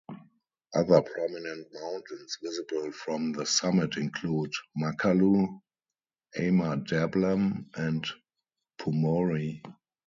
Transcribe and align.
Other 0.73 1.03
prominent 1.03 1.67
mountains 1.75 2.39
visible 2.41 2.91
from 2.91 3.33
the 3.33 3.45
summit 3.45 3.97
include 3.97 4.51
Makalu, 4.75 5.61
Ama 6.35 6.77
Dablam 6.77 7.67
and 7.75 8.07
Pumori. 8.79 9.61